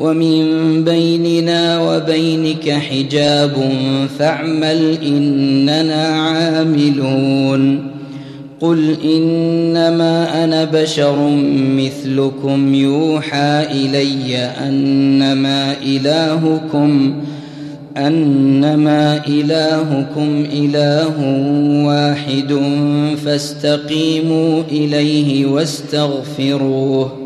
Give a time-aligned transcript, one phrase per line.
[0.00, 3.70] ومن بيننا وبينك حجاب
[4.18, 7.90] فاعمل إننا عاملون.
[8.60, 17.14] قل إنما أنا بشر مثلكم يوحى إلي أنما إلهكم
[17.96, 21.14] أنما إلهكم إله
[21.86, 22.60] واحد
[23.24, 27.25] فاستقيموا إليه واستغفروه.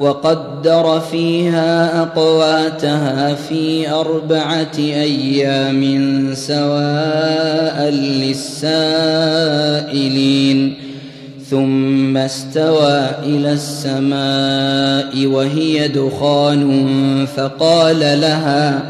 [0.00, 7.88] وقدر فيها أقواتها في أربعة أيام سواء
[9.04, 9.94] للسائلين
[11.50, 18.82] ثم استوى إلى السماء وهي دخان فقال لها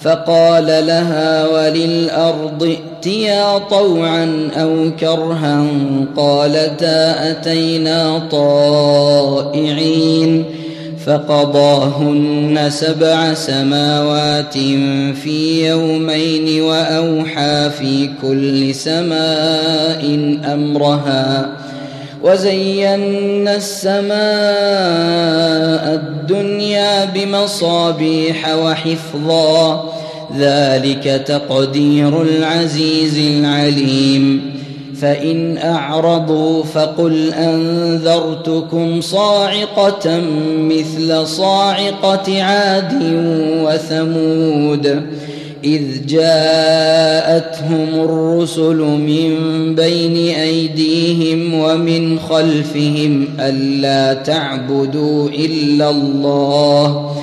[0.00, 5.66] فقال لها وللأرض ائتيا طوعا أو كرها
[6.16, 9.64] قالتا أتينا طائعين
[11.06, 14.58] فقضاهن سبع سماوات
[15.22, 21.48] في يومين وأوحى في كل سماء أمرها
[22.22, 24.14] وزينا السماء
[25.94, 29.92] الدنيا بمصابيح وحفظا
[30.38, 34.52] ذلك تقدير العزيز العليم.
[35.00, 40.20] فإن أعرضوا فقل أنذرتكم صاعقة
[40.58, 42.92] مثل صاعقة عاد
[43.64, 45.02] وثمود.
[45.64, 49.34] إذ جاءتهم الرسل من
[49.74, 57.16] بين أيديهم ومن خلفهم ألا تعبدوا إلا الله.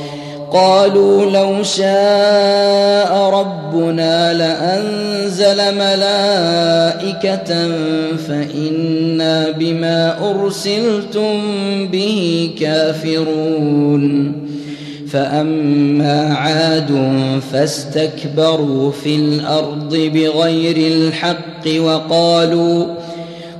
[0.53, 7.69] قالوا لو شاء ربنا لأنزل ملائكة
[8.27, 11.41] فإنا بما أرسلتم
[11.87, 14.33] به كافرون.
[15.11, 17.11] فأما عاد
[17.53, 22.85] فاستكبروا في الأرض بغير الحق وقالوا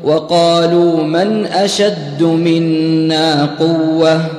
[0.03, 4.38] وقالوا من أشد منا قوة؟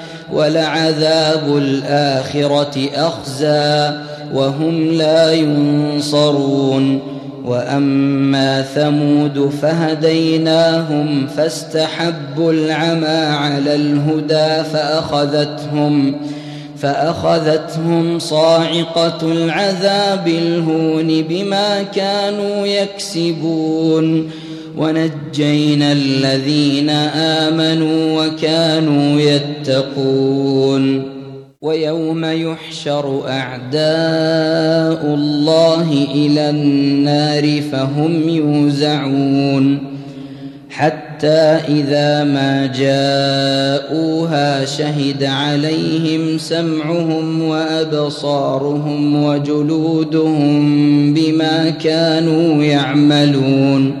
[0.33, 3.91] ولعذاب الآخرة أخزى
[4.33, 6.99] وهم لا ينصرون
[7.45, 16.15] وأما ثمود فهديناهم فاستحبوا العمى على الهدى فأخذتهم
[16.77, 24.31] فأخذتهم صاعقة العذاب الهون بما كانوا يكسبون
[24.77, 31.11] ونجينا الذين آمنوا وكانوا يتقون.
[31.61, 39.79] ويوم يحشر أعداء الله إلى النار فهم يوزعون.
[40.69, 54.00] حتى إذا ما جاءوها شهد عليهم سمعهم وأبصارهم وجلودهم بما كانوا يعملون.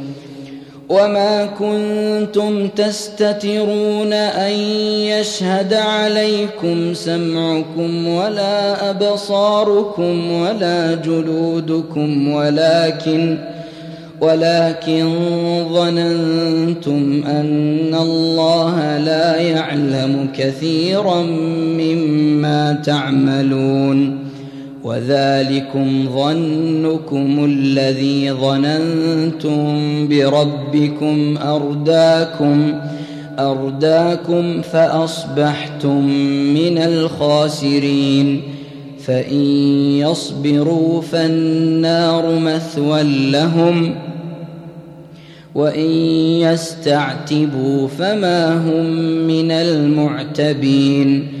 [0.91, 4.51] وما كنتم تستترون ان
[5.11, 13.37] يشهد عليكم سمعكم ولا ابصاركم ولا جلودكم ولكن
[14.21, 15.09] ولكن
[15.73, 21.21] ظننتم ان الله لا يعلم كثيرا
[21.77, 24.20] مما تعملون
[24.83, 32.73] وذلكم ظنكم الذي ظننتم بربكم أرداكم
[33.39, 36.05] أرداكم فأصبحتم
[36.53, 38.41] من الخاسرين.
[39.05, 39.41] فإن
[39.97, 43.95] يصبروا فالنار مثوى لهم
[45.55, 45.89] وإن
[46.41, 48.85] يستعتبوا فما هم
[49.27, 51.40] من المعتبين.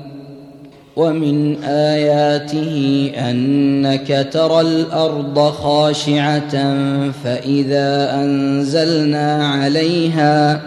[0.95, 6.75] ومن آياته أنك ترى الأرض خاشعة
[7.23, 10.61] فإذا أنزلنا عليها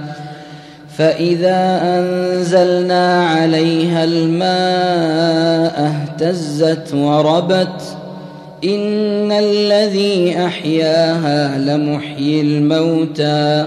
[0.99, 7.83] فإذا أنزلنا عليها الماء اهتزت وربت
[8.65, 13.67] إن الذي أحياها لمحيي الموتى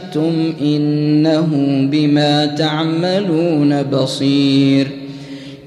[0.61, 1.47] إنه
[1.91, 4.87] بما تعملون بصير.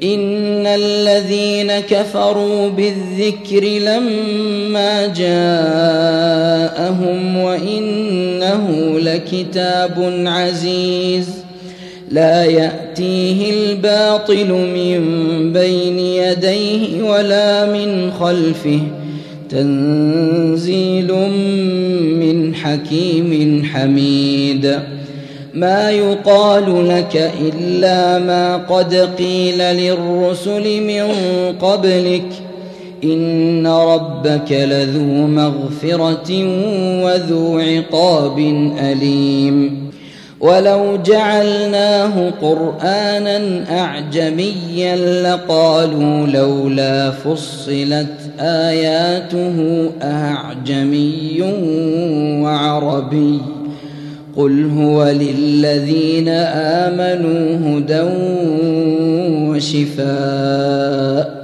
[0.02, 5.46] إن الذين كفروا بالذكر لما جاءهم
[7.36, 11.28] وإنه لكتاب عزيز.
[12.10, 15.02] لا يأتيه الباطل من
[15.52, 18.80] بين يديه ولا من خلفه.
[19.54, 21.12] تنزيل
[22.20, 24.78] من حكيم حميد.
[25.54, 31.12] ما يقال لك إلا ما قد قيل للرسل من
[31.60, 32.28] قبلك.
[33.04, 36.44] إن ربك لذو مغفرة
[37.04, 38.38] وذو عقاب
[38.78, 39.83] أليم.
[40.44, 51.42] ولو جعلناه قرآنا أعجميا لقالوا لولا فصلت آياته أعجمي
[52.42, 53.40] وعربي
[54.36, 56.28] قل هو للذين
[56.88, 58.02] آمنوا هدى
[59.50, 61.43] وشفاء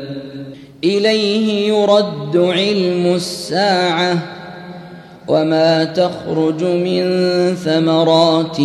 [0.83, 4.17] إليه يرد علم الساعة
[5.27, 7.05] وما تخرج من
[7.55, 8.59] ثمرات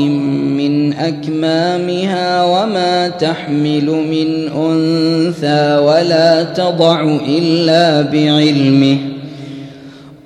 [0.56, 9.15] من أكمامها وما تحمل من أنثى ولا تضع إلا بعلمه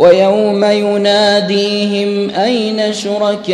[0.00, 3.50] ويوم يناديهم أين شركائي؟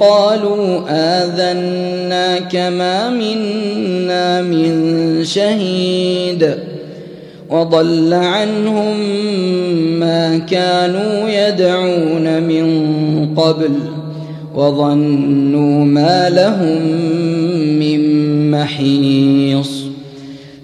[0.00, 6.54] قالوا آذناك ما منا من شهيد.
[7.50, 9.00] وضل عنهم
[10.00, 13.70] ما كانوا يدعون من قبل
[14.54, 16.82] وظنوا ما لهم
[17.78, 18.00] من
[18.50, 19.77] محيص.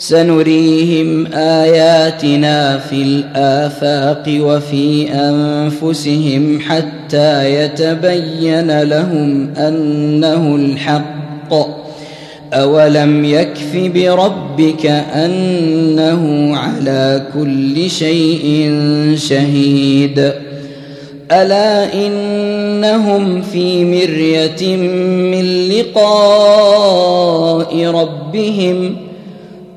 [0.00, 11.54] سنريهم آياتنا في الآفاق وفي أنفسهم حتى يتبين لهم أنه الحق.
[12.52, 18.74] أولم يكف بربك أنه على كل شيء
[19.16, 20.32] شهيد.
[21.32, 26.66] ألا إنهم في مرية من لقاء
[27.86, 29.09] ربهم